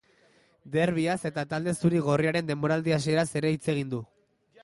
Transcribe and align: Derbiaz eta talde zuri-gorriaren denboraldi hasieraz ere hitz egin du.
Derbiaz 0.75 1.17
eta 1.31 1.43
talde 1.51 1.75
zuri-gorriaren 1.75 2.49
denboraldi 2.51 2.97
hasieraz 2.97 3.29
ere 3.43 3.55
hitz 3.57 3.63
egin 3.75 3.93
du. 3.95 4.01